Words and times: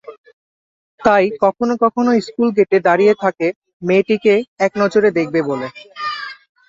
তাই 0.99 1.25
কখনো 1.43 1.73
কখনো 1.83 2.09
স্কুল 2.21 2.47
গেটে 2.57 2.77
দাঁড়িয়ে 2.87 3.13
থাকে 3.23 3.47
মেয়েটিকে 3.81 4.33
একনজর 4.65 5.03
দেখবে 5.17 5.39
বলে। 5.49 5.67